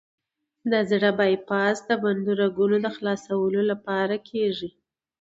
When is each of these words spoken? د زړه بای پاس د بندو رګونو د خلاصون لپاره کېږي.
د 0.71 0.73
زړه 0.89 1.09
بای 1.19 1.33
پاس 1.49 1.77
د 1.89 1.91
بندو 2.03 2.31
رګونو 2.41 2.77
د 2.83 2.87
خلاصون 2.95 3.55
لپاره 3.71 4.15
کېږي. 4.29 4.69